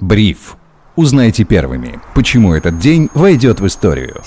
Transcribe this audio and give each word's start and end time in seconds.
Бриф. 0.00 0.56
Узнайте 0.96 1.44
первыми, 1.44 2.00
почему 2.14 2.54
этот 2.54 2.78
день 2.78 3.08
войдет 3.14 3.60
в 3.60 3.66
историю. 3.66 4.22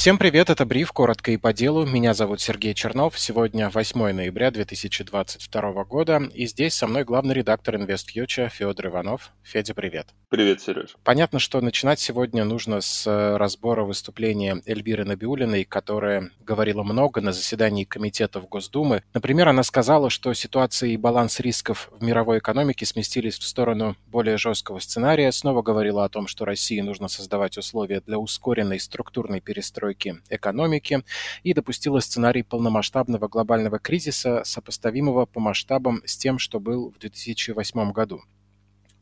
Всем 0.00 0.16
привет, 0.16 0.48
это 0.48 0.64
Бриф, 0.64 0.92
коротко 0.92 1.30
и 1.30 1.36
по 1.36 1.52
делу. 1.52 1.84
Меня 1.84 2.14
зовут 2.14 2.40
Сергей 2.40 2.72
Чернов. 2.72 3.18
Сегодня 3.18 3.68
8 3.68 4.12
ноября 4.12 4.50
2022 4.50 5.84
года, 5.84 6.22
и 6.32 6.46
здесь 6.46 6.72
со 6.72 6.86
мной 6.86 7.04
главный 7.04 7.34
редактор 7.34 7.74
InvestFuture 7.74 8.48
Федор 8.48 8.86
Иванов. 8.86 9.30
Федя, 9.42 9.74
привет. 9.74 10.06
Привет, 10.30 10.62
Сереж. 10.62 10.96
Понятно, 11.04 11.38
что 11.38 11.60
начинать 11.60 12.00
сегодня 12.00 12.44
нужно 12.44 12.80
с 12.80 13.06
э, 13.06 13.36
разбора 13.36 13.82
выступления 13.82 14.62
Эльвиры 14.64 15.04
Набиулиной, 15.04 15.64
которая 15.64 16.30
говорила 16.40 16.82
много 16.82 17.20
на 17.20 17.32
заседании 17.32 17.84
комитетов 17.84 18.48
Госдумы. 18.48 19.02
Например, 19.12 19.48
она 19.48 19.62
сказала, 19.64 20.08
что 20.08 20.32
ситуация 20.32 20.90
и 20.90 20.96
баланс 20.96 21.40
рисков 21.40 21.90
в 21.92 22.02
мировой 22.02 22.38
экономике 22.38 22.86
сместились 22.86 23.38
в 23.38 23.42
сторону 23.42 23.96
более 24.06 24.38
жесткого 24.38 24.78
сценария, 24.78 25.30
снова 25.30 25.60
говорила 25.60 26.06
о 26.06 26.08
том, 26.08 26.26
что 26.26 26.46
России 26.46 26.80
нужно 26.80 27.08
создавать 27.08 27.58
условия 27.58 28.00
для 28.00 28.18
ускоренной 28.18 28.80
структурной 28.80 29.42
перестройки 29.42 29.89
перестройки 29.90 30.22
экономики 30.30 31.02
и 31.42 31.54
допустила 31.54 32.00
сценарий 32.00 32.42
полномасштабного 32.42 33.28
глобального 33.28 33.78
кризиса, 33.78 34.42
сопоставимого 34.44 35.26
по 35.26 35.40
масштабам 35.40 36.02
с 36.04 36.16
тем, 36.16 36.38
что 36.38 36.60
был 36.60 36.90
в 36.90 36.98
2008 36.98 37.92
году. 37.92 38.22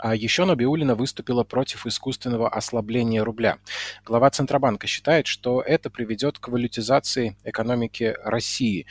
А 0.01 0.15
еще 0.15 0.45
Набиулина 0.45 0.95
выступила 0.95 1.43
против 1.43 1.85
искусственного 1.85 2.49
ослабления 2.49 3.25
рубля. 3.25 3.59
Глава 4.05 4.31
Центробанка 4.31 4.87
считает, 4.87 5.27
что 5.27 5.61
это 5.61 5.91
приведет 5.91 6.39
к 6.39 6.49
валютизации 6.49 7.37
экономики 7.45 8.15
России. 8.25 8.87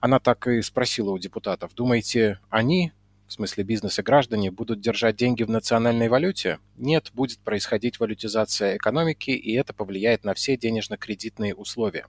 Она 0.00 0.18
так 0.18 0.46
и 0.48 0.60
спросила 0.60 1.12
у 1.12 1.18
депутатов, 1.18 1.74
думаете, 1.74 2.40
они, 2.50 2.92
в 3.30 3.34
смысле 3.34 3.62
бизнес 3.62 3.98
и 3.98 4.02
граждане, 4.02 4.50
будут 4.50 4.80
держать 4.80 5.14
деньги 5.14 5.44
в 5.44 5.50
национальной 5.50 6.08
валюте? 6.08 6.58
Нет, 6.76 7.10
будет 7.14 7.38
происходить 7.38 8.00
валютизация 8.00 8.76
экономики, 8.76 9.30
и 9.30 9.54
это 9.54 9.72
повлияет 9.72 10.24
на 10.24 10.34
все 10.34 10.56
денежно-кредитные 10.56 11.54
условия. 11.54 12.06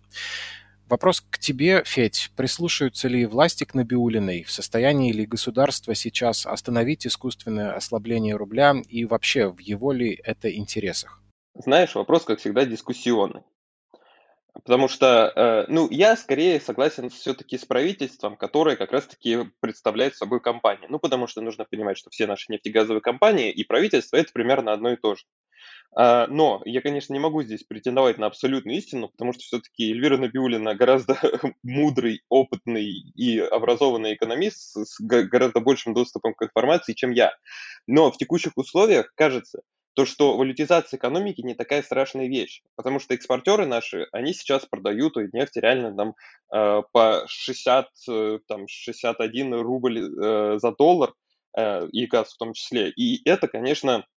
Вопрос 0.89 1.21
к 1.21 1.37
тебе, 1.37 1.83
Федь. 1.85 2.31
Прислушаются 2.35 3.07
ли 3.07 3.27
власти 3.27 3.63
к 3.63 3.75
Набиулиной? 3.75 4.43
В 4.43 4.51
состоянии 4.51 5.13
ли 5.13 5.27
государство 5.27 5.93
сейчас 5.93 6.47
остановить 6.47 7.05
искусственное 7.05 7.73
ослабление 7.73 8.35
рубля? 8.35 8.75
И 8.89 9.05
вообще, 9.05 9.47
в 9.47 9.59
его 9.59 9.91
ли 9.91 10.19
это 10.23 10.51
интересах? 10.51 11.21
Знаешь, 11.53 11.93
вопрос, 11.93 12.23
как 12.23 12.39
всегда, 12.39 12.65
дискуссионный. 12.65 13.41
Потому 14.53 14.89
что, 14.89 15.31
э, 15.33 15.65
ну, 15.69 15.87
я 15.89 16.15
скорее 16.17 16.59
согласен 16.59 17.09
все-таки 17.09 17.57
с 17.57 17.65
правительством, 17.65 18.35
которое 18.35 18.75
как 18.75 18.91
раз-таки 18.91 19.49
представляет 19.61 20.15
собой 20.15 20.41
компании. 20.41 20.87
Ну, 20.89 20.99
потому 20.99 21.27
что 21.27 21.41
нужно 21.41 21.65
понимать, 21.65 21.97
что 21.97 22.09
все 22.09 22.27
наши 22.27 22.51
нефтегазовые 22.51 23.01
компании 23.01 23.51
и 23.51 23.63
правительство 23.63 24.17
это 24.17 24.31
примерно 24.33 24.73
одно 24.73 24.91
и 24.91 24.97
то 24.97 25.15
же. 25.15 25.23
А, 25.93 26.27
но 26.27 26.61
я, 26.65 26.81
конечно, 26.81 27.13
не 27.13 27.19
могу 27.19 27.43
здесь 27.43 27.63
претендовать 27.63 28.17
на 28.17 28.27
абсолютную 28.27 28.77
истину, 28.77 29.09
потому 29.09 29.33
что 29.33 29.41
все-таки 29.41 29.91
Эльвира 29.91 30.17
Набиулина 30.17 30.75
гораздо 30.75 31.17
мудрый, 31.63 32.21
опытный 32.29 32.85
и 32.87 33.39
образованный 33.39 34.15
экономист 34.15 34.75
с 34.75 34.99
гораздо 34.99 35.59
большим 35.59 35.93
доступом 35.93 36.33
к 36.33 36.43
информации, 36.43 36.93
чем 36.93 37.11
я. 37.11 37.33
Но 37.87 38.11
в 38.11 38.17
текущих 38.17 38.53
условиях 38.55 39.11
кажется, 39.15 39.61
то, 39.93 40.05
что 40.05 40.37
валютизация 40.37 40.97
экономики 40.97 41.41
не 41.41 41.53
такая 41.53 41.81
страшная 41.81 42.27
вещь, 42.27 42.61
потому 42.75 42.99
что 42.99 43.13
экспортеры 43.13 43.65
наши, 43.65 44.07
они 44.11 44.33
сейчас 44.33 44.65
продают 44.65 45.15
нефть 45.33 45.57
реально 45.57 45.95
там 45.95 46.15
э, 46.53 46.81
по 46.91 47.25
60, 47.27 47.89
э, 48.09 48.39
там 48.47 48.67
61 48.67 49.53
рубль 49.55 49.99
э, 49.99 50.59
за 50.59 50.71
доллар, 50.71 51.13
и 51.91 52.05
газ 52.05 52.31
в 52.31 52.37
том 52.37 52.53
числе. 52.53 52.91
И 52.91 53.27
это, 53.29 53.49
конечно, 53.49 54.07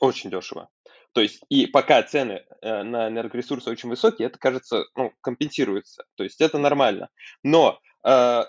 очень 0.00 0.28
дешево. 0.28 0.68
То 1.12 1.22
есть 1.22 1.40
и 1.48 1.66
пока 1.66 2.02
цены 2.02 2.44
на 2.60 3.08
энергоресурсы 3.08 3.70
очень 3.70 3.88
высокие, 3.88 4.26
это, 4.26 4.38
кажется, 4.38 4.84
ну, 4.96 5.14
компенсируется. 5.22 6.04
То 6.14 6.24
есть 6.24 6.42
это 6.42 6.58
нормально. 6.58 7.08
Но 7.42 7.80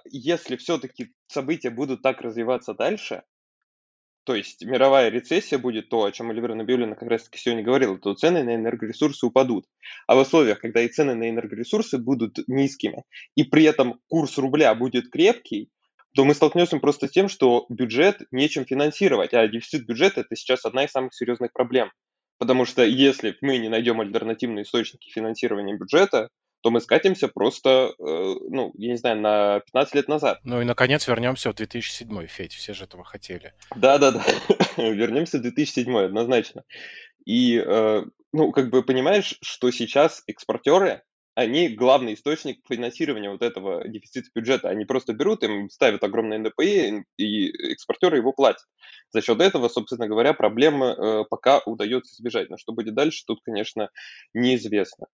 если 0.03 0.57
все-таки 0.57 1.13
события 1.28 1.69
будут 1.69 2.02
так 2.02 2.19
развиваться 2.19 2.73
дальше, 2.73 3.23
то 4.28 4.36
есть 4.36 4.66
мировая 4.66 5.08
рецессия 5.08 5.58
будет 5.58 5.88
то, 5.88 6.04
о 6.04 6.12
чем 6.12 6.32
Оливер 6.32 6.54
Набиулина 6.54 6.96
как 6.96 7.08
раз 7.08 7.24
таки 7.24 7.40
сегодня 7.40 7.64
говорила, 7.64 7.98
то 7.98 8.14
цены 8.14 8.44
на 8.44 8.56
энергоресурсы 8.56 9.26
упадут. 9.26 9.64
А 10.06 10.16
в 10.16 10.20
условиях, 10.20 10.60
когда 10.60 10.82
и 10.82 10.90
цены 10.90 11.16
на 11.16 11.30
энергоресурсы 11.30 11.98
будут 11.98 12.38
низкими, 12.46 13.06
и 13.36 13.46
при 13.46 13.64
этом 13.64 14.02
курс 14.10 14.38
рубля 14.38 14.76
будет 14.76 15.10
крепкий, 15.10 15.70
то 16.14 16.26
мы 16.26 16.34
столкнемся 16.34 16.78
просто 16.80 17.08
с 17.08 17.12
тем, 17.12 17.30
что 17.30 17.68
бюджет 17.70 18.24
нечем 18.32 18.66
финансировать, 18.66 19.34
а 19.34 19.48
дефицит 19.48 19.86
бюджета– 19.86 20.20
это 20.28 20.36
сейчас 20.36 20.66
одна 20.66 20.84
из 20.84 20.92
самых 20.92 21.14
серьезных 21.14 21.54
проблем. 21.54 21.90
Потому 22.38 22.66
что 22.66 22.84
если 22.84 23.38
мы 23.40 23.58
не 23.59 23.70
найдем 23.70 24.02
альтернативные 24.02 24.64
источники 24.64 25.09
финансирования 25.09 25.78
бюджета, 25.78 26.28
то 26.62 26.72
мы 26.72 26.81
скатимся 26.81 27.28
просто, 27.28 27.94
э, 28.00 28.03
ну, 28.50 28.72
я 28.78 28.91
не 28.91 28.97
знаю, 28.97 29.19
на 29.22 29.59
15 29.62 29.95
лет 29.95 30.07
назад. 30.07 30.40
Ну 30.44 30.62
и, 30.62 30.66
наконец, 30.66 31.07
вернемся 31.07 31.51
в 31.51 31.56
2007, 31.56 32.28
Федь, 32.28 32.53
все 32.53 32.73
же 32.73 32.85
этого 32.85 33.03
хотели. 33.03 33.53
Да-да-да, 33.75 34.23
вернемся 34.78 35.38
в 35.38 35.41
2007, 35.41 35.97
однозначно. 35.97 36.63
И, 37.25 37.57
э, 37.57 38.03
ну, 38.34 38.51
как 38.51 38.69
бы 38.69 38.84
понимаешь, 38.84 39.38
что 39.41 39.72
сейчас 39.72 40.23
экспортеры, 40.28 41.03
они 41.35 41.69
главный 41.69 42.16
источник 42.16 42.62
финансирования 42.67 43.29
вот 43.29 43.44
этого 43.44 43.88
дефицита 43.88 44.28
бюджета. 44.34 44.69
Они 44.69 44.85
просто 44.85 45.13
берут, 45.13 45.44
им 45.44 45.69
ставят 45.69 46.03
огромные 46.03 46.40
НДПИ, 46.40 47.03
и 47.17 47.50
экспортеры 47.73 48.17
его 48.17 48.34
платят. 48.34 48.66
За 49.12 49.22
счет 49.22 49.40
этого, 49.40 49.67
собственно 49.69 50.07
говоря, 50.07 50.34
проблемы 50.34 50.88
э, 50.88 51.23
пока 51.29 51.59
удается 51.59 52.16
избежать. 52.16 52.50
Но 52.50 52.57
что 52.57 52.73
будет 52.73 52.96
дальше, 52.96 53.23
тут, 53.28 53.41
конечно, 53.44 53.91
неизвестно. 54.34 55.07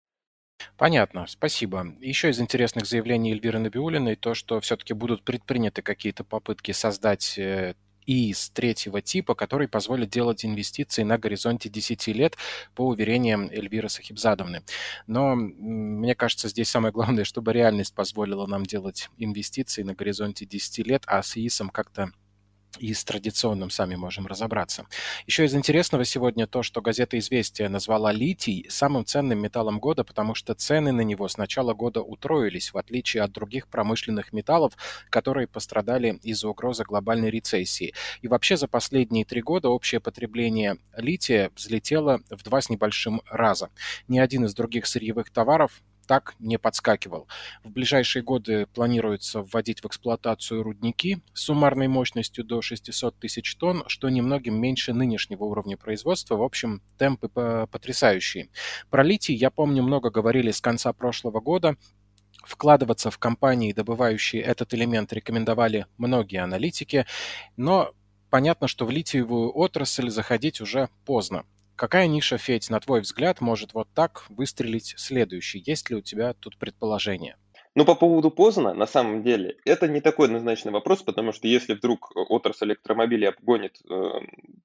Понятно, 0.78 1.26
спасибо. 1.28 1.96
Еще 2.02 2.30
из 2.30 2.40
интересных 2.42 2.86
заявлений 2.86 3.32
Эльвиры 3.32 3.60
Набиулиной 3.60 4.16
то, 4.16 4.34
что 4.34 4.60
все-таки 4.60 4.94
будут 4.94 5.24
предприняты 5.24 5.82
какие-то 5.82 6.24
попытки 6.24 6.72
создать 6.72 7.38
э, 7.38 7.76
ИИС 8.06 8.50
третьего 8.50 9.02
типа, 9.02 9.36
который 9.36 9.68
позволит 9.68 10.10
делать 10.10 10.46
инвестиции 10.46 11.04
на 11.04 11.18
горизонте 11.18 11.70
10 11.70 12.08
лет, 12.08 12.38
по 12.76 12.88
уверениям 12.88 13.50
Эльвиры 13.50 13.90
Сахибзадовны. 13.90 14.64
Но 15.08 15.36
мне 15.36 16.16
кажется, 16.16 16.50
здесь 16.50 16.70
самое 16.70 16.92
главное, 16.92 17.24
чтобы 17.24 17.54
реальность 17.54 17.94
позволила 17.96 18.46
нам 18.48 18.66
делать 18.66 19.10
инвестиции 19.18 19.84
на 19.84 19.94
горизонте 19.94 20.46
10 20.46 20.80
лет, 20.88 21.04
а 21.08 21.22
с 21.24 21.38
ИИСом 21.38 21.70
как-то 21.70 22.12
и 22.80 22.94
с 22.94 23.04
традиционным 23.04 23.70
сами 23.70 23.96
можем 23.96 24.28
разобраться. 24.28 24.86
Еще 25.28 25.46
из 25.46 25.54
интересного 25.56 26.06
сегодня 26.06 26.48
то, 26.48 26.64
что 26.64 26.82
газета 26.82 27.18
«Известия» 27.20 27.70
назвала 27.70 28.12
литий 28.12 28.66
самым 28.70 29.06
ценным 29.06 29.40
металлом 29.40 29.80
года, 29.80 30.04
потому 30.04 30.36
что 30.36 30.54
цены 30.54 30.92
на 30.92 31.02
него 31.02 31.28
с 31.28 31.38
начала 31.38 31.74
года 31.74 32.02
утроились, 32.02 32.74
в 32.74 32.78
отличие 32.78 33.24
от 33.24 33.32
других 33.32 33.68
промышленных 33.68 34.34
металлов, 34.34 34.74
которые 35.10 35.48
пострадали 35.48 36.20
из-за 36.24 36.50
угрозы 36.50 36.84
глобальной 36.84 37.30
рецессии. 37.30 37.94
И 38.22 38.28
вообще 38.28 38.58
за 38.58 38.68
последние 38.68 39.26
три 39.26 39.42
года 39.42 39.70
общее 39.70 40.00
потребление 40.00 40.78
лития 40.98 41.52
взлетело 41.56 42.22
в 42.30 42.44
два 42.44 42.62
с 42.62 42.70
небольшим 42.70 43.22
раза. 43.30 43.70
Ни 44.08 44.20
один 44.20 44.46
из 44.46 44.54
других 44.54 44.88
сырьевых 44.88 45.30
товаров 45.30 45.82
так 46.08 46.36
не 46.40 46.58
подскакивал. 46.58 47.28
В 47.64 47.72
ближайшие 47.72 48.24
годы 48.24 48.68
планируется 48.68 49.42
вводить 49.42 49.82
в 49.82 49.88
эксплуатацию 49.88 50.64
рудники 50.64 51.22
с 51.34 51.44
суммарной 51.44 51.88
мощностью 51.88 52.44
до 52.44 52.62
600 52.62 53.18
тысяч 53.20 53.56
тонн, 53.56 53.84
что 53.88 54.10
немногим 54.10 54.60
меньше 54.60 54.94
нынешнего 54.94 55.44
уровня 55.44 55.78
производства. 55.78 56.36
В 56.36 56.44
общем, 56.44 56.82
темпы 56.98 57.30
потрясающие. 57.30 58.50
Про 58.90 59.04
литий, 59.04 59.36
я 59.36 59.50
помню, 59.50 59.84
много 59.84 60.10
говорили 60.10 60.52
с 60.52 60.62
конца 60.62 60.94
прошлого 60.94 61.40
года. 61.40 61.78
Вкладываться 62.44 63.10
в 63.10 63.18
компании, 63.18 63.72
добывающие 63.72 64.42
этот 64.42 64.74
элемент, 64.74 65.14
рекомендовали 65.14 65.86
многие 65.98 66.44
аналитики, 66.44 67.06
но 67.56 67.94
понятно, 68.30 68.68
что 68.68 68.86
в 68.86 68.92
литиевую 68.92 69.56
отрасль 69.56 70.10
заходить 70.10 70.60
уже 70.60 70.90
поздно. 71.06 71.46
Какая 71.76 72.08
ниша, 72.08 72.38
Федь, 72.38 72.70
на 72.70 72.80
твой 72.80 73.02
взгляд, 73.02 73.42
может 73.42 73.74
вот 73.74 73.90
так 73.94 74.26
выстрелить 74.30 74.94
следующий? 74.98 75.64
Есть 75.66 75.90
ли 75.90 75.96
у 75.96 76.02
тебя 76.02 76.34
тут 76.34 76.58
предположение? 76.58 77.36
Ну, 77.76 77.86
по 77.86 77.96
поводу 77.96 78.30
поздно, 78.30 78.76
на 78.76 78.86
самом 78.86 79.24
деле, 79.24 79.58
это 79.66 79.88
не 79.88 80.00
такой 80.00 80.28
однозначный 80.28 80.72
вопрос, 80.72 81.02
потому 81.02 81.32
что 81.32 81.48
если 81.48 81.74
вдруг 81.74 82.12
отрасль 82.16 82.68
электромобилей 82.68 83.30
обгонит 83.30 83.82
э, 83.90 83.96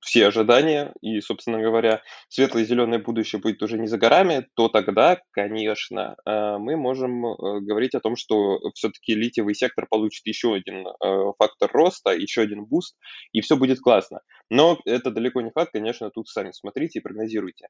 все 0.01 0.27
ожидания, 0.27 0.93
и, 1.01 1.19
собственно 1.23 1.59
говоря, 1.59 2.03
светлое 2.29 2.65
зеленое 2.65 3.01
будущее 3.01 3.41
будет 3.41 3.63
уже 3.63 3.79
не 3.79 3.87
за 3.87 3.97
горами, 3.97 4.47
то 4.55 4.69
тогда, 4.69 5.23
конечно, 5.31 6.17
э, 6.27 6.59
мы 6.59 6.77
можем 6.77 7.25
э, 7.25 7.61
говорить 7.61 7.95
о 7.95 8.01
том, 8.01 8.15
что 8.15 8.61
все-таки 8.75 9.15
литиевый 9.15 9.55
сектор 9.55 9.87
получит 9.89 10.27
еще 10.27 10.55
один 10.55 10.87
э, 10.87 11.33
фактор 11.39 11.71
роста, 11.73 12.11
еще 12.11 12.43
один 12.43 12.67
boost, 12.67 12.95
и 13.33 13.41
все 13.41 13.57
будет 13.57 13.81
классно. 13.81 14.21
Но 14.51 14.79
это 14.85 15.11
далеко 15.11 15.41
не 15.41 15.51
факт, 15.51 15.73
конечно, 15.73 16.11
тут 16.11 16.29
сами 16.29 16.51
смотрите 16.53 16.99
и 16.99 17.03
прогнозируйте. 17.03 17.69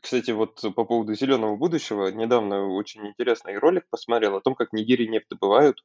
Кстати, 0.00 0.30
вот 0.30 0.60
по 0.74 0.84
поводу 0.84 1.14
зеленого 1.14 1.56
будущего, 1.56 2.08
недавно 2.08 2.68
очень 2.68 3.06
интересный 3.06 3.58
ролик 3.58 3.84
посмотрел 3.90 4.36
о 4.36 4.40
том, 4.40 4.54
как 4.54 4.70
в 4.70 4.72
Нигерии 4.74 5.06
нефть 5.06 5.28
добывают. 5.30 5.76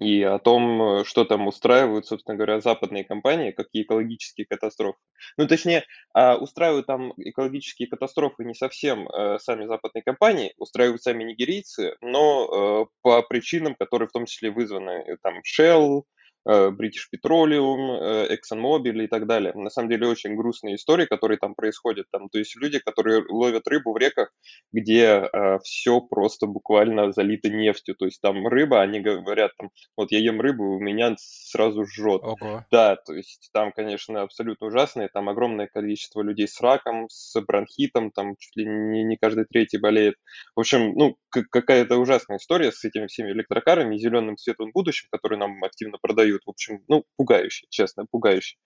и 0.00 0.22
о 0.22 0.38
том, 0.38 1.04
что 1.04 1.26
там 1.26 1.46
устраивают, 1.46 2.06
собственно 2.06 2.34
говоря, 2.34 2.60
западные 2.60 3.04
компании, 3.04 3.50
какие 3.50 3.82
экологические 3.82 4.46
катастрофы. 4.46 4.98
Ну, 5.36 5.46
точнее, 5.46 5.84
а, 6.14 6.36
устраивают 6.38 6.86
там 6.86 7.12
экологические 7.18 7.86
катастрофы 7.86 8.46
не 8.46 8.54
совсем 8.54 9.06
э, 9.08 9.38
сами 9.40 9.66
западные 9.66 10.02
компании, 10.02 10.54
устраивают 10.56 11.02
сами 11.02 11.24
нигерийцы, 11.24 11.96
но 12.00 12.86
э, 12.86 12.86
по 13.02 13.20
причинам, 13.22 13.74
которые 13.74 14.08
в 14.08 14.12
том 14.12 14.24
числе 14.24 14.50
вызваны 14.50 15.04
э, 15.06 15.16
там 15.22 15.34
Shell, 15.40 16.00
Э, 16.00 16.19
British 16.48 17.08
Petroleum, 17.14 17.98
э, 18.00 18.36
ExxonMobil 18.36 19.04
и 19.04 19.06
так 19.06 19.26
далее. 19.26 19.52
На 19.54 19.70
самом 19.70 19.90
деле 19.90 20.08
очень 20.08 20.36
грустные 20.36 20.76
истории, 20.76 21.06
которые 21.06 21.38
там 21.38 21.54
происходят. 21.54 22.06
Там, 22.10 22.28
то 22.28 22.38
есть 22.38 22.56
люди, 22.56 22.78
которые 22.78 23.24
ловят 23.28 23.68
рыбу 23.68 23.92
в 23.92 23.96
реках, 23.96 24.30
где 24.72 25.28
э, 25.32 25.58
все 25.62 26.00
просто 26.00 26.46
буквально 26.46 27.12
залито 27.12 27.50
нефтью. 27.50 27.94
То 27.94 28.06
есть 28.06 28.20
там 28.20 28.46
рыба, 28.46 28.80
они 28.80 29.00
говорят, 29.00 29.52
там, 29.58 29.70
вот 29.96 30.12
я 30.12 30.18
ем 30.18 30.40
рыбу, 30.40 30.76
у 30.76 30.80
меня 30.80 31.14
сразу 31.18 31.84
жжет. 31.84 32.22
Ого. 32.22 32.64
Да, 32.70 32.96
то 32.96 33.12
есть 33.12 33.50
там, 33.52 33.72
конечно, 33.72 34.22
абсолютно 34.22 34.68
ужасные. 34.68 35.08
Там 35.12 35.28
огромное 35.28 35.66
количество 35.66 36.22
людей 36.22 36.48
с 36.48 36.60
раком, 36.60 37.06
с 37.10 37.38
бронхитом, 37.42 38.10
там 38.10 38.36
чуть 38.38 38.56
ли 38.56 38.64
не, 38.66 39.04
не 39.04 39.16
каждый 39.16 39.44
третий 39.44 39.78
болеет. 39.78 40.14
В 40.56 40.60
общем, 40.60 40.94
ну, 40.94 41.16
какая-то 41.30 41.98
ужасная 41.98 42.38
история 42.38 42.72
с 42.72 42.84
этими 42.84 43.06
всеми 43.06 43.30
электрокарами 43.30 43.96
и 43.96 43.98
зеленым 43.98 44.36
светлым 44.36 44.70
будущим, 44.72 45.08
который 45.10 45.38
нам 45.38 45.62
активно 45.62 45.98
продают 46.00 46.29
дают. 46.30 46.42
В 46.46 46.50
общем, 46.50 46.82
ну, 46.88 47.04
пугающе, 47.16 47.66
честно, 47.70 48.06
пугающе. 48.10 48.56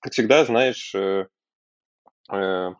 Как 0.00 0.12
всегда, 0.12 0.44
знаешь, 0.44 0.94
э, 0.94 1.26
э, 2.32 2.70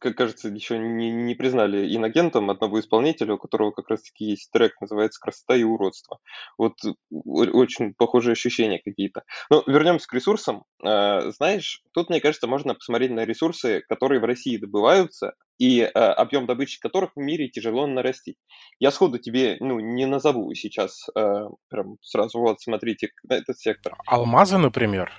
как 0.00 0.16
кажется, 0.16 0.48
еще 0.48 0.78
не, 0.78 1.10
не 1.10 1.34
признали 1.34 1.94
иногентом 1.94 2.50
одного 2.50 2.80
исполнителя, 2.80 3.34
у 3.34 3.38
которого 3.38 3.70
как 3.70 3.88
раз-таки 3.88 4.24
есть 4.24 4.50
трек, 4.50 4.80
называется 4.80 5.20
«Красота 5.20 5.56
и 5.56 5.62
уродство». 5.62 6.18
Вот 6.58 6.74
очень 7.10 7.94
похожие 7.94 8.32
ощущения 8.32 8.80
какие-то. 8.84 9.22
Но 9.50 9.62
вернемся 9.66 10.08
к 10.08 10.14
ресурсам. 10.14 10.64
Э, 10.84 11.30
знаешь, 11.30 11.82
тут, 11.92 12.10
мне 12.10 12.20
кажется, 12.20 12.46
можно 12.46 12.74
посмотреть 12.74 13.12
на 13.12 13.24
ресурсы, 13.24 13.82
которые 13.88 14.20
в 14.20 14.24
России 14.24 14.56
добываются, 14.56 15.34
и 15.58 15.80
э, 15.80 15.88
объем 15.88 16.46
добычи 16.46 16.80
которых 16.80 17.12
в 17.14 17.20
мире 17.20 17.48
тяжело 17.48 17.86
нарастить. 17.86 18.36
Я 18.78 18.90
сходу 18.90 19.18
тебе 19.18 19.56
ну, 19.60 19.80
не 19.80 20.06
назову 20.06 20.52
сейчас 20.54 21.08
э, 21.14 21.48
прям 21.68 21.96
сразу, 22.00 22.40
вот, 22.40 22.60
смотрите, 22.60 23.10
этот 23.28 23.58
сектор. 23.58 23.94
Алмазы, 24.06 24.58
например? 24.58 25.12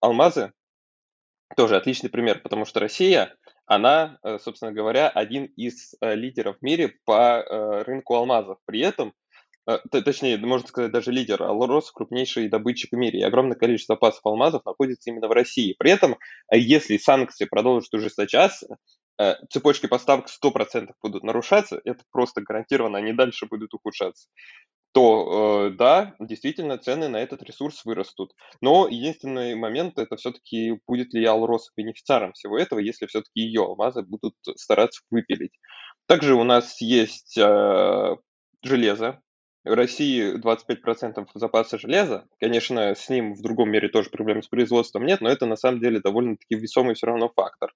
Алмазы? 0.00 0.52
Тоже 1.56 1.76
отличный 1.76 2.10
пример, 2.10 2.40
потому 2.40 2.64
что 2.64 2.80
Россия 2.80 3.36
она, 3.66 4.18
э, 4.22 4.38
собственно 4.38 4.72
говоря, 4.72 5.08
один 5.08 5.46
из 5.56 5.94
э, 6.00 6.14
лидеров 6.14 6.58
в 6.58 6.62
мире 6.62 6.94
по 7.04 7.40
э, 7.40 7.82
рынку 7.82 8.14
алмазов. 8.14 8.58
При 8.66 8.80
этом, 8.80 9.14
точнее, 9.90 10.36
можно 10.36 10.68
сказать, 10.68 10.92
даже 10.92 11.10
лидер, 11.10 11.42
Алрос 11.42 11.90
крупнейший 11.90 12.48
добытчик 12.48 12.92
в 12.92 12.96
мире. 12.96 13.20
И 13.20 13.24
огромное 13.24 13.56
количество 13.56 13.94
запасов 13.94 14.20
алмазов 14.24 14.64
находится 14.66 15.10
именно 15.10 15.28
в 15.28 15.32
России. 15.32 15.74
При 15.78 15.90
этом, 15.90 16.18
если 16.52 16.98
санкции 16.98 17.46
продолжат 17.46 17.92
ужесточаться, 17.94 18.76
цепочки 19.50 19.86
поставок 19.86 20.26
100% 20.28 20.92
будут 21.02 21.22
нарушаться, 21.22 21.80
это 21.84 22.02
просто 22.10 22.42
гарантированно, 22.42 22.98
они 22.98 23.12
дальше 23.12 23.46
будут 23.46 23.74
ухудшаться 23.74 24.28
то 24.94 25.66
э, 25.66 25.76
да, 25.76 26.14
действительно 26.20 26.78
цены 26.78 27.08
на 27.08 27.16
этот 27.16 27.42
ресурс 27.42 27.84
вырастут. 27.84 28.32
Но 28.60 28.86
единственный 28.86 29.56
момент 29.56 29.98
это 29.98 30.16
все-таки 30.16 30.78
будет 30.86 31.12
ли 31.12 31.26
Алрос 31.26 31.72
бенефициаром 31.76 32.32
всего 32.32 32.56
этого, 32.56 32.78
если 32.78 33.06
все-таки 33.06 33.40
ее 33.40 33.62
алмазы 33.62 34.02
будут 34.02 34.34
стараться 34.54 35.02
выпилить. 35.10 35.50
Также 36.06 36.34
у 36.34 36.44
нас 36.44 36.80
есть 36.80 37.36
э, 37.36 38.16
железо. 38.62 39.20
В 39.64 39.72
России 39.74 40.38
25% 40.40 41.26
запаса 41.34 41.76
железа. 41.76 42.28
Конечно, 42.38 42.94
с 42.94 43.08
ним 43.08 43.34
в 43.34 43.42
другом 43.42 43.70
мире 43.70 43.88
тоже 43.88 44.10
проблем 44.10 44.42
с 44.42 44.48
производством 44.48 45.06
нет, 45.06 45.20
но 45.20 45.28
это 45.28 45.46
на 45.46 45.56
самом 45.56 45.80
деле 45.80 46.00
довольно-таки 46.00 46.54
весомый 46.54 46.94
все 46.94 47.06
равно 47.06 47.32
фактор. 47.34 47.72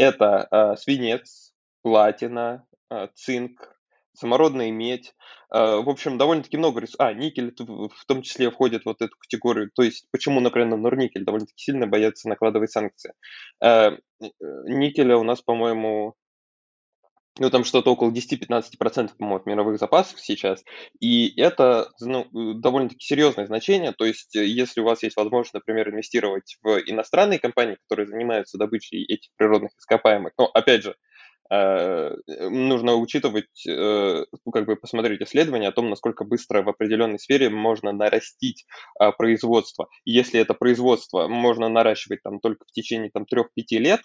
Это 0.00 0.48
э, 0.50 0.76
свинец, 0.78 1.52
платина, 1.82 2.64
э, 2.90 3.08
цинк, 3.14 3.76
самородная 4.14 4.70
медь. 4.70 5.14
А, 5.50 5.82
в 5.82 5.90
общем, 5.90 6.16
довольно-таки 6.16 6.56
много 6.56 6.80
ресурсов. 6.80 7.00
А, 7.00 7.12
никель 7.12 7.54
в 7.54 8.06
том 8.06 8.22
числе 8.22 8.50
входит 8.50 8.86
вот 8.86 9.02
эту 9.02 9.14
категорию. 9.18 9.70
То 9.74 9.82
есть, 9.82 10.06
почему, 10.10 10.40
например, 10.40 10.68
на 10.68 10.78
Норникель 10.78 11.24
довольно-таки 11.24 11.62
сильно 11.62 11.86
боятся 11.86 12.30
накладывать 12.30 12.70
санкции. 12.70 13.12
А, 13.62 13.90
э, 13.90 14.26
никеля 14.64 15.18
у 15.18 15.22
нас, 15.22 15.42
по-моему, 15.42 16.14
ну, 17.38 17.50
там 17.50 17.64
что-то 17.64 17.92
около 17.92 18.10
10-15%, 18.10 19.10
по-моему, 19.16 19.36
от 19.36 19.46
мировых 19.46 19.78
запасов 19.78 20.20
сейчас. 20.20 20.62
И 21.00 21.32
это 21.40 21.88
ну, 22.00 22.26
довольно-таки 22.32 23.04
серьезное 23.04 23.46
значение. 23.46 23.92
То 23.92 24.04
есть, 24.04 24.34
э, 24.36 24.44
если 24.44 24.80
у 24.80 24.84
вас 24.84 25.02
есть 25.02 25.16
возможность, 25.16 25.54
например, 25.54 25.90
инвестировать 25.90 26.56
в 26.62 26.78
иностранные 26.86 27.38
компании, 27.38 27.78
которые 27.88 28.08
занимаются 28.08 28.58
добычей 28.58 29.04
этих 29.04 29.30
природных 29.36 29.72
ископаемых, 29.78 30.32
но, 30.38 30.46
опять 30.46 30.82
же, 30.82 30.96
Э, 31.52 32.14
нужно 32.28 32.94
учитывать, 32.94 33.66
э, 33.66 34.24
ну, 34.44 34.52
как 34.52 34.66
бы 34.66 34.76
посмотреть 34.76 35.20
исследования 35.22 35.68
о 35.68 35.72
том, 35.72 35.90
насколько 35.90 36.24
быстро 36.24 36.62
в 36.62 36.68
определенной 36.68 37.18
сфере 37.18 37.50
можно 37.50 37.90
нарастить 37.90 38.66
а, 39.00 39.10
производство. 39.10 39.88
если 40.04 40.38
это 40.40 40.54
производство 40.54 41.26
можно 41.26 41.68
наращивать 41.68 42.22
там 42.22 42.38
только 42.38 42.64
в 42.66 42.72
течение 42.72 43.10
там 43.10 43.24
3-5 43.24 43.78
лет, 43.78 44.00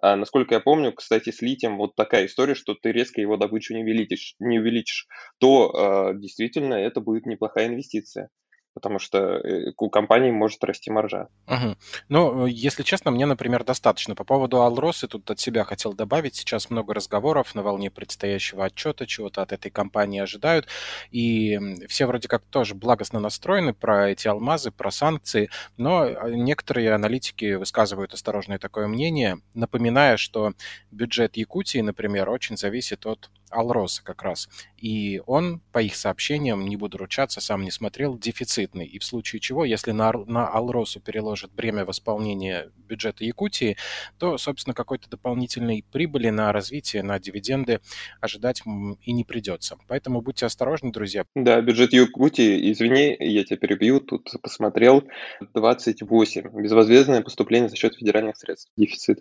а, 0.00 0.16
насколько 0.16 0.54
я 0.54 0.60
помню, 0.60 0.92
кстати, 0.92 1.30
с 1.30 1.42
литием 1.42 1.76
вот 1.76 1.94
такая 1.94 2.26
история, 2.26 2.54
что 2.54 2.74
ты 2.74 2.92
резко 2.92 3.20
его 3.20 3.36
добычу 3.36 3.74
не 3.74 3.82
увеличишь, 3.82 4.34
не 4.38 4.58
увеличишь 4.58 5.06
то 5.38 5.72
а, 5.74 6.14
действительно 6.14 6.74
это 6.74 7.00
будет 7.00 7.26
неплохая 7.26 7.66
инвестиция 7.66 8.30
потому 8.78 9.00
что 9.00 9.18
э, 9.18 9.72
у 9.76 9.90
компании 9.90 10.30
может 10.30 10.62
расти 10.62 10.88
маржа. 10.88 11.26
Угу. 11.48 11.76
Ну, 12.08 12.46
если 12.46 12.84
честно, 12.84 13.10
мне, 13.10 13.26
например, 13.26 13.64
достаточно. 13.64 14.14
По 14.14 14.22
поводу 14.22 14.62
Алросы 14.62 15.08
тут 15.08 15.28
от 15.28 15.40
себя 15.40 15.64
хотел 15.64 15.94
добавить. 15.94 16.36
Сейчас 16.36 16.70
много 16.70 16.94
разговоров 16.94 17.56
на 17.56 17.62
волне 17.62 17.90
предстоящего 17.90 18.64
отчета, 18.66 19.04
чего-то 19.04 19.42
от 19.42 19.52
этой 19.52 19.70
компании 19.70 20.20
ожидают. 20.20 20.68
И 21.10 21.58
все 21.88 22.06
вроде 22.06 22.28
как 22.28 22.44
тоже 22.44 22.76
благостно 22.76 23.18
настроены 23.18 23.74
про 23.74 24.10
эти 24.10 24.28
алмазы, 24.28 24.70
про 24.70 24.92
санкции, 24.92 25.50
но 25.76 26.02
а, 26.02 26.30
некоторые 26.30 26.92
аналитики 26.92 27.54
высказывают 27.54 28.14
осторожное 28.14 28.58
такое 28.58 28.86
мнение, 28.86 29.40
напоминая, 29.54 30.16
что 30.16 30.52
бюджет 30.92 31.36
Якутии, 31.36 31.80
например, 31.80 32.30
очень 32.30 32.56
зависит 32.56 33.06
от 33.06 33.28
Алроса 33.50 34.02
как 34.02 34.22
раз. 34.22 34.48
И 34.76 35.20
он, 35.26 35.60
по 35.72 35.80
их 35.80 35.96
сообщениям, 35.96 36.66
не 36.66 36.76
буду 36.76 36.98
ручаться, 36.98 37.40
сам 37.40 37.62
не 37.62 37.70
смотрел, 37.70 38.16
дефицитный. 38.16 38.86
И 38.86 38.98
в 38.98 39.04
случае 39.04 39.40
чего, 39.40 39.64
если 39.64 39.92
на, 39.92 40.12
на 40.12 40.48
Алросу 40.48 41.00
переложат 41.00 41.52
бремя 41.52 41.84
восполнения 41.84 42.70
бюджета 42.76 43.24
Якутии, 43.24 43.76
то, 44.18 44.38
собственно, 44.38 44.74
какой-то 44.74 45.10
дополнительной 45.10 45.84
прибыли 45.90 46.30
на 46.30 46.52
развитие, 46.52 47.02
на 47.02 47.18
дивиденды 47.18 47.80
ожидать 48.20 48.62
и 49.02 49.12
не 49.12 49.24
придется. 49.24 49.76
Поэтому 49.88 50.20
будьте 50.20 50.46
осторожны, 50.46 50.92
друзья. 50.92 51.24
Да, 51.34 51.60
бюджет 51.60 51.92
Якутии, 51.92 52.70
извини, 52.72 53.16
я 53.18 53.44
тебя 53.44 53.56
перебью, 53.56 54.00
тут 54.00 54.30
посмотрел, 54.42 55.04
28. 55.54 56.62
Безвозмездное 56.62 57.22
поступление 57.22 57.68
за 57.68 57.76
счет 57.76 57.94
федеральных 57.96 58.36
средств. 58.36 58.70
Дефицит. 58.76 59.20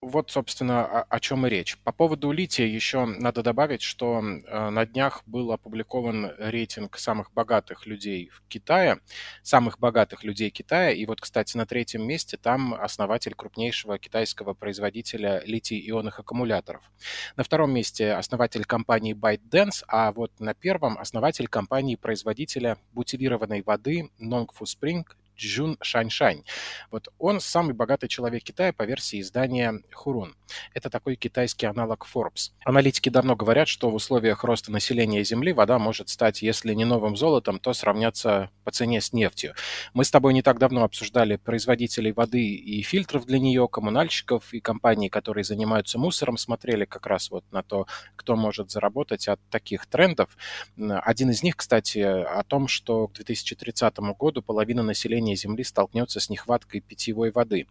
Вот, 0.00 0.30
собственно, 0.30 0.84
о, 0.84 1.02
о 1.02 1.18
чем 1.18 1.44
и 1.44 1.50
речь. 1.50 1.76
По 1.78 1.90
поводу 1.90 2.30
лития 2.30 2.66
еще 2.66 3.04
надо 3.04 3.42
добавить, 3.42 3.82
что 3.82 4.20
э, 4.20 4.70
на 4.70 4.86
днях 4.86 5.24
был 5.26 5.50
опубликован 5.50 6.34
рейтинг 6.38 6.96
самых 6.98 7.32
богатых 7.32 7.84
людей 7.84 8.28
в 8.28 8.42
Китае, 8.46 9.00
самых 9.42 9.80
богатых 9.80 10.22
людей 10.22 10.50
Китая. 10.50 10.92
И 10.92 11.04
вот, 11.04 11.20
кстати, 11.20 11.56
на 11.56 11.66
третьем 11.66 12.06
месте 12.06 12.36
там 12.36 12.74
основатель 12.74 13.34
крупнейшего 13.34 13.98
китайского 13.98 14.54
производителя 14.54 15.42
литий-ионных 15.44 16.20
аккумуляторов. 16.20 16.88
На 17.34 17.42
втором 17.42 17.72
месте 17.72 18.12
основатель 18.12 18.64
компании 18.64 19.16
ByteDance, 19.16 19.82
а 19.88 20.12
вот 20.12 20.30
на 20.38 20.54
первом 20.54 20.96
основатель 20.96 21.48
компании-производителя 21.48 22.78
бутилированной 22.92 23.62
воды 23.62 24.10
Nongfu 24.20 24.62
Spring 24.62 25.02
Джун 25.38 25.78
Шаньшань. 25.80 26.42
Вот 26.90 27.08
он 27.18 27.40
самый 27.40 27.74
богатый 27.74 28.08
человек 28.08 28.42
Китая 28.42 28.72
по 28.72 28.82
версии 28.82 29.20
издания 29.20 29.80
Хурун. 29.92 30.34
Это 30.74 30.90
такой 30.90 31.16
китайский 31.16 31.66
аналог 31.66 32.06
Forbes. 32.12 32.50
Аналитики 32.64 33.08
давно 33.08 33.36
говорят, 33.36 33.68
что 33.68 33.90
в 33.90 33.94
условиях 33.94 34.44
роста 34.44 34.72
населения 34.72 35.22
Земли 35.24 35.52
вода 35.52 35.78
может 35.78 36.08
стать, 36.08 36.42
если 36.42 36.74
не 36.74 36.84
новым 36.84 37.16
золотом, 37.16 37.58
то 37.58 37.72
сравняться 37.72 38.50
по 38.64 38.70
цене 38.70 39.00
с 39.00 39.12
нефтью. 39.12 39.54
Мы 39.94 40.04
с 40.04 40.10
тобой 40.10 40.34
не 40.34 40.42
так 40.42 40.58
давно 40.58 40.84
обсуждали 40.84 41.36
производителей 41.36 42.12
воды 42.12 42.44
и 42.44 42.82
фильтров 42.82 43.24
для 43.26 43.38
нее, 43.38 43.68
коммунальщиков 43.68 44.52
и 44.52 44.60
компаний, 44.60 45.08
которые 45.08 45.44
занимаются 45.44 45.98
мусором, 45.98 46.36
смотрели 46.36 46.84
как 46.84 47.06
раз 47.06 47.30
вот 47.30 47.44
на 47.52 47.62
то, 47.62 47.86
кто 48.16 48.36
может 48.36 48.70
заработать 48.70 49.28
от 49.28 49.40
таких 49.50 49.86
трендов. 49.86 50.36
Один 50.76 51.30
из 51.30 51.42
них, 51.42 51.56
кстати, 51.56 51.98
о 51.98 52.42
том, 52.42 52.68
что 52.68 53.08
к 53.08 53.12
2030 53.14 53.98
году 54.18 54.42
половина 54.42 54.82
населения 54.82 55.27
население 55.28 55.36
Земли 55.36 55.64
столкнется 55.64 56.20
с 56.20 56.30
нехваткой 56.30 56.80
питьевой 56.80 57.30
воды. 57.30 57.66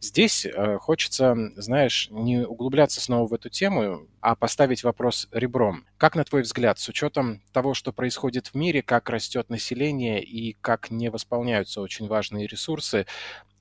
Здесь 0.00 0.46
э, 0.46 0.78
хочется, 0.78 1.36
знаешь, 1.56 2.08
не 2.10 2.46
углубляться 2.46 3.00
снова 3.00 3.26
в 3.26 3.34
эту 3.34 3.48
тему, 3.48 4.06
а 4.20 4.34
поставить 4.34 4.84
вопрос 4.84 5.28
ребром. 5.32 5.84
Как, 5.98 6.14
на 6.14 6.24
твой 6.24 6.42
взгляд, 6.42 6.78
с 6.78 6.88
учетом 6.88 7.40
того, 7.52 7.74
что 7.74 7.92
происходит 7.92 8.48
в 8.48 8.54
мире, 8.54 8.82
как 8.82 9.10
растет 9.10 9.50
население 9.50 10.22
и 10.22 10.56
как 10.60 10.90
не 10.90 11.10
восполняются 11.10 11.80
очень 11.80 12.06
важные 12.06 12.46
ресурсы, 12.46 13.06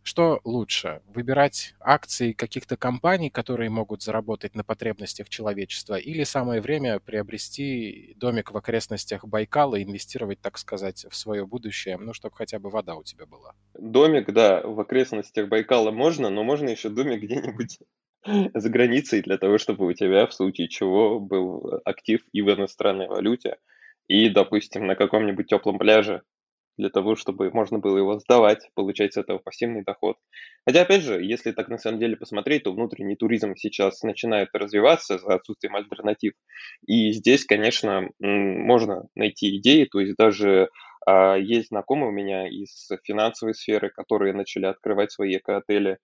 что 0.09 0.41
лучше? 0.43 1.03
Выбирать 1.13 1.75
акции 1.79 2.31
каких-то 2.31 2.77
компаний, 2.77 3.29
которые 3.29 3.69
могут 3.69 4.01
заработать 4.01 4.55
на 4.55 4.63
потребностях 4.63 5.29
человечества, 5.29 5.99
или 5.99 6.23
самое 6.23 6.61
время 6.61 6.99
приобрести 6.99 8.15
домик 8.17 8.51
в 8.51 8.57
окрестностях 8.57 9.23
Байкала 9.23 9.75
и 9.75 9.83
инвестировать, 9.83 10.41
так 10.41 10.57
сказать, 10.57 11.05
в 11.07 11.15
свое 11.15 11.45
будущее, 11.45 11.97
ну, 11.97 12.13
чтобы 12.13 12.35
хотя 12.35 12.57
бы 12.57 12.71
вода 12.71 12.95
у 12.95 13.03
тебя 13.03 13.27
была? 13.27 13.53
Домик, 13.75 14.33
да, 14.33 14.61
в 14.63 14.79
окрестностях 14.79 15.47
Байкала 15.47 15.91
можно, 15.91 16.31
но 16.31 16.43
можно 16.43 16.69
еще 16.69 16.89
домик 16.89 17.21
где-нибудь 17.21 17.77
за 18.55 18.69
границей 18.69 19.21
для 19.21 19.37
того, 19.37 19.59
чтобы 19.59 19.85
у 19.85 19.93
тебя 19.93 20.25
в 20.25 20.33
случае 20.33 20.69
чего 20.69 21.19
был 21.19 21.81
актив 21.85 22.21
и 22.31 22.41
в 22.41 22.49
иностранной 22.49 23.07
валюте, 23.07 23.57
и, 24.07 24.27
допустим, 24.29 24.87
на 24.87 24.95
каком-нибудь 24.95 25.45
теплом 25.45 25.77
пляже 25.77 26.23
для 26.79 26.89
того, 26.89 27.15
чтобы 27.15 27.51
можно 27.51 27.77
было 27.77 27.97
его 27.97 28.17
сдавать, 28.19 28.69
получать 28.73 29.13
с 29.13 29.17
этого 29.17 29.37
пассивный 29.37 29.83
доход. 29.83 30.17
Хотя, 30.65 30.81
опять 30.81 31.03
же, 31.03 31.21
если 31.21 31.51
так 31.51 31.67
на 31.67 31.77
самом 31.77 31.99
деле 31.99 32.15
посмотреть, 32.15 32.63
то 32.63 32.71
внутренний 32.71 33.17
туризм 33.17 33.55
сейчас 33.55 34.01
начинает 34.01 34.49
развиваться 34.53 35.19
за 35.19 35.35
отсутствием 35.35 35.75
альтернатив. 35.75 36.33
И 36.87 37.11
здесь, 37.11 37.45
конечно, 37.45 38.09
можно 38.19 39.03
найти 39.13 39.57
идеи, 39.57 39.83
то 39.91 39.99
есть 39.99 40.15
даже 40.17 40.69
а, 41.05 41.35
есть 41.35 41.67
знакомые 41.67 42.09
у 42.09 42.13
меня 42.13 42.47
из 42.47 42.89
финансовой 43.03 43.53
сферы, 43.53 43.89
которые 43.89 44.33
начали 44.33 44.65
открывать 44.65 45.11
свои 45.11 45.35
эко-отели, 45.35 45.97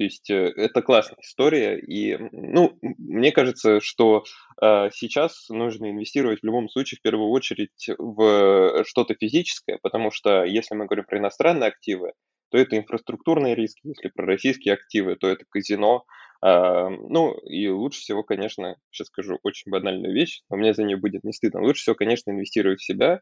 то 0.00 0.04
есть 0.04 0.30
э, 0.30 0.50
это 0.56 0.80
классная 0.80 1.18
история, 1.20 1.78
и, 1.78 2.16
ну, 2.32 2.78
мне 2.80 3.32
кажется, 3.32 3.80
что 3.80 4.24
сейчас 4.60 5.48
нужно 5.48 5.90
инвестировать 5.90 6.40
в 6.40 6.44
любом 6.44 6.68
случае 6.68 6.98
в 6.98 7.02
первую 7.02 7.30
очередь 7.30 7.88
в 7.98 8.84
что-то 8.86 9.14
физическое, 9.14 9.78
потому 9.82 10.10
что 10.10 10.44
если 10.44 10.74
мы 10.74 10.86
говорим 10.86 11.04
про 11.06 11.18
иностранные 11.18 11.68
активы, 11.68 12.12
то 12.50 12.58
это 12.58 12.76
инфраструктурные 12.76 13.54
риски, 13.54 13.80
если 13.84 14.08
про 14.08 14.26
российские 14.26 14.74
активы, 14.74 15.16
то 15.16 15.28
это 15.28 15.44
казино. 15.48 16.04
Э, 16.44 16.88
ну, 16.88 17.32
и 17.46 17.68
лучше 17.68 18.00
всего, 18.00 18.22
конечно, 18.22 18.76
сейчас 18.90 19.06
скажу 19.08 19.38
очень 19.42 19.70
банальную 19.70 20.12
вещь, 20.12 20.42
но 20.50 20.56
мне 20.56 20.74
за 20.74 20.82
нее 20.82 20.96
будет 20.96 21.24
не 21.24 21.32
стыдно, 21.32 21.62
лучше 21.62 21.82
всего, 21.82 21.94
конечно, 21.94 22.30
инвестировать 22.30 22.80
в 22.80 22.84
себя, 22.84 23.20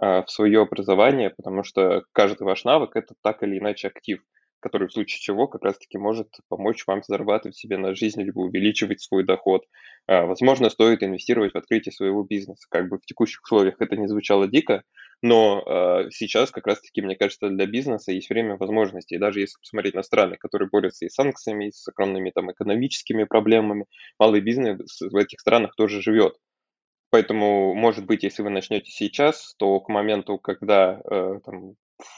э, 0.00 0.22
в 0.22 0.26
свое 0.28 0.62
образование, 0.62 1.30
потому 1.30 1.64
что 1.64 2.04
каждый 2.12 2.44
ваш 2.44 2.64
навык– 2.64 2.92
это 2.96 3.14
так 3.22 3.42
или 3.42 3.58
иначе 3.58 3.88
актив 3.88 4.22
который 4.62 4.88
в 4.88 4.92
случае 4.92 5.20
чего 5.20 5.48
как 5.48 5.62
раз-таки 5.64 5.98
может 5.98 6.28
помочь 6.48 6.84
вам 6.86 7.02
зарабатывать 7.02 7.56
себе 7.56 7.76
на 7.76 7.94
жизнь, 7.94 8.22
либо 8.22 8.38
увеличивать 8.38 9.02
свой 9.02 9.24
доход. 9.24 9.64
А, 10.06 10.24
возможно, 10.24 10.70
стоит 10.70 11.02
инвестировать 11.02 11.52
в 11.52 11.58
открытие 11.58 11.92
своего 11.92 12.22
бизнеса. 12.22 12.66
Как 12.70 12.88
бы 12.88 12.98
в 12.98 13.04
текущих 13.04 13.42
условиях 13.42 13.76
это 13.80 13.96
не 13.96 14.06
звучало 14.06 14.48
дико, 14.48 14.84
но 15.20 15.62
э, 15.64 16.10
сейчас 16.10 16.50
как 16.50 16.66
раз-таки, 16.66 17.02
мне 17.02 17.16
кажется, 17.16 17.48
для 17.48 17.66
бизнеса 17.66 18.12
есть 18.12 18.30
время 18.30 18.56
возможностей. 18.56 19.18
Даже 19.18 19.40
если 19.40 19.58
посмотреть 19.58 19.94
на 19.94 20.02
страны, 20.02 20.36
которые 20.36 20.68
борются 20.68 21.04
и 21.04 21.08
с 21.08 21.14
санкциями, 21.14 21.68
и 21.68 21.72
с 21.72 21.86
огромными 21.88 22.30
там 22.30 22.50
экономическими 22.50 23.24
проблемами, 23.24 23.86
малый 24.18 24.40
бизнес 24.40 25.00
в 25.00 25.16
этих 25.16 25.40
странах 25.40 25.74
тоже 25.76 26.00
живет. 26.00 26.36
Поэтому, 27.10 27.74
может 27.74 28.06
быть, 28.06 28.22
если 28.22 28.42
вы 28.42 28.48
начнете 28.48 28.90
сейчас, 28.90 29.54
то 29.58 29.78
к 29.80 29.90
моменту, 29.90 30.38
когда 30.38 30.98
э, 31.04 31.40
там, 31.44 31.74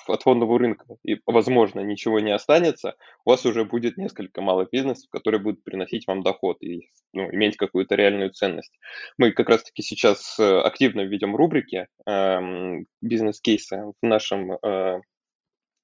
от 0.07 0.23
фондового 0.23 0.59
рынка 0.59 0.87
и, 1.05 1.21
возможно, 1.27 1.81
ничего 1.81 2.21
не 2.21 2.33
останется, 2.33 2.97
у 3.25 3.31
вас 3.31 3.45
уже 3.47 3.65
будет 3.65 3.97
несколько 3.97 4.41
малых 4.41 4.71
бизнесов, 4.71 5.11
которые 5.11 5.41
будут 5.41 5.65
приносить 5.65 6.07
вам 6.07 6.23
доход 6.23 6.63
и 6.63 6.91
ну, 7.13 7.31
иметь 7.33 7.57
какую-то 7.57 7.95
реальную 7.95 8.31
ценность. 8.31 8.73
Мы 9.19 9.33
как 9.33 9.49
раз-таки 9.49 9.83
сейчас 9.83 10.39
э, 10.39 10.59
активно 10.61 11.03
ведем 11.03 11.37
рубрики 11.37 11.89
э, 12.07 12.39
бизнес-кейсы 13.01 13.93
в 14.01 14.07
нашем 14.07 14.53
э, 14.53 15.01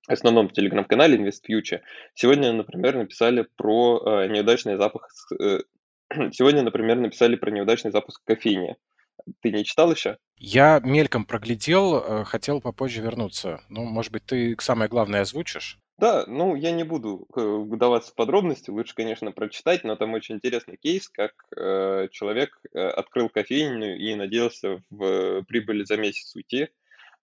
основном 0.07 0.51
телеграм-канале 0.51 1.19
InvestFuture. 1.19 1.81
Сегодня, 2.15 2.53
например, 2.53 2.97
написали 2.97 3.47
про 3.57 4.03
э, 4.05 4.29
неудачный 4.29 4.77
запуск... 4.77 5.33
Э, 5.41 5.61
сегодня, 6.33 6.63
например, 6.63 6.99
написали 6.99 7.37
про 7.37 7.51
неудачный 7.51 7.93
запуск 7.93 8.23
кофейни. 8.25 8.77
Ты 9.41 9.53
не 9.53 9.65
читал 9.65 9.93
еще? 9.93 10.19
Я 10.37 10.81
мельком 10.83 11.25
проглядел, 11.25 11.97
э, 11.97 12.25
хотел 12.25 12.61
попозже 12.61 13.03
вернуться. 13.03 13.61
Ну, 13.69 13.85
может 13.85 14.13
быть, 14.13 14.25
ты 14.25 14.57
самое 14.59 14.89
главное 14.89 15.23
озвучишь? 15.23 15.79
Да, 16.01 16.25
ну 16.27 16.55
я 16.55 16.71
не 16.71 16.83
буду 16.83 17.29
э, 17.37 17.41
вдаваться 17.41 18.13
в 18.13 18.15
подробности, 18.15 18.71
лучше, 18.71 18.95
конечно, 18.95 19.33
прочитать, 19.33 19.85
но 19.85 19.97
там 19.97 20.15
очень 20.15 20.37
интересный 20.37 20.79
кейс, 20.79 21.11
как 21.11 21.33
э, 21.55 22.09
человек 22.11 22.59
э, 22.73 22.79
открыл 22.81 23.29
кофейню 23.29 23.99
и 23.99 24.15
надеялся 24.15 24.83
в 24.89 25.05
э, 25.05 25.43
прибыли 25.43 25.85
за 25.85 25.99
месяц 25.99 26.35
уйти. 26.35 26.69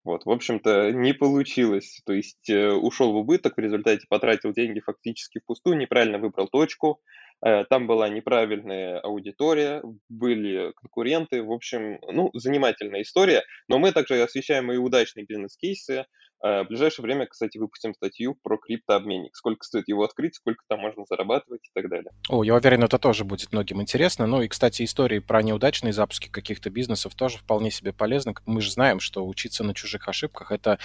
Вот, 0.03 0.25
в 0.25 0.29
общем-то, 0.29 0.91
не 0.91 1.13
получилось. 1.13 2.01
То 2.05 2.13
есть 2.13 2.49
э, 2.51 2.71
ушел 2.71 3.13
в 3.13 3.15
убыток, 3.15 3.57
в 3.57 3.59
результате 3.59 4.05
потратил 4.07 4.53
деньги 4.53 4.79
фактически 4.79 5.39
впустую, 5.39 5.75
неправильно 5.77 6.19
выбрал 6.19 6.47
точку, 6.47 7.01
там 7.41 7.87
была 7.87 8.09
неправильная 8.09 8.99
аудитория, 8.99 9.83
были 10.09 10.71
конкуренты. 10.75 11.43
В 11.43 11.51
общем, 11.51 11.99
ну, 12.11 12.31
занимательная 12.33 13.03
история. 13.03 13.43
Но 13.67 13.79
мы 13.79 13.91
также 13.91 14.21
освещаем 14.21 14.71
и 14.71 14.77
удачные 14.77 15.25
бизнес-кейсы. 15.25 16.05
Э, 16.43 16.63
в 16.63 16.67
ближайшее 16.67 17.03
время, 17.03 17.25
кстати, 17.25 17.57
выпустим 17.57 17.93
статью 17.93 18.37
про 18.43 18.57
криптообменник. 18.57 19.35
Сколько 19.35 19.63
стоит 19.63 19.87
его 19.87 20.03
открыть, 20.03 20.35
сколько 20.35 20.63
там 20.67 20.79
можно 20.79 21.05
зарабатывать 21.05 21.65
и 21.65 21.71
так 21.73 21.89
далее. 21.89 22.11
О, 22.29 22.43
я 22.43 22.55
уверен, 22.55 22.83
это 22.83 22.99
тоже 22.99 23.23
будет 23.23 23.51
многим 23.51 23.81
интересно. 23.81 24.27
Ну 24.27 24.41
и, 24.41 24.47
кстати, 24.47 24.83
истории 24.83 25.19
про 25.19 25.41
неудачные 25.41 25.93
запуски 25.93 26.29
каких-то 26.29 26.69
бизнесов 26.69 27.15
тоже 27.15 27.37
вполне 27.37 27.71
себе 27.71 27.93
полезны. 27.93 28.35
Мы 28.45 28.61
же 28.61 28.71
знаем, 28.71 28.99
что 28.99 29.25
учиться 29.25 29.63
на 29.63 29.73
чужих 29.73 30.07
ошибках– 30.07 30.51
это 30.51 30.79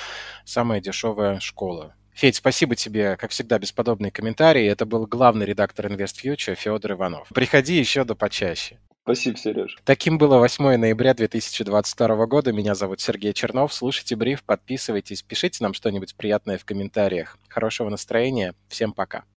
самая 0.45 0.81
дешевая 0.81 1.39
школа. 1.41 1.95
Федь, 2.13 2.37
спасибо 2.37 2.77
тебе, 2.77 3.17
как 3.17 3.31
всегда, 3.31 3.59
бесподобные 3.59 4.11
комментарии. 4.11 4.67
Это 4.67 4.87
был 4.87 5.07
главный 5.07 5.47
редактор 5.47 5.87
InvestFuture 5.87 6.55
Федор 6.55 6.93
Иванов. 6.93 7.29
Приходи 7.35 7.75
еще 7.79 8.05
да 8.05 8.15
почаще. 8.15 8.79
Спасибо, 9.03 9.37
Сереж. 9.37 9.77
Таким 9.85 10.17
было 10.17 10.39
8 10.39 10.77
ноября 10.77 11.15
2022 11.15 12.27
года. 12.27 12.53
Меня 12.53 12.77
зовут 12.77 13.01
Сергей 13.01 13.33
Чернов. 13.33 13.75
Слушайте 13.75 14.15
бриф, 14.15 14.45
подписывайтесь, 14.45 15.23
пишите 15.23 15.65
нам 15.65 15.75
что-нибудь 15.75 16.15
приятное 16.15 16.57
в 16.57 16.65
комментариях. 16.65 17.37
Хорошего 17.49 17.89
настроения. 17.89 18.55
Всем 18.69 18.93
пока. 18.93 19.25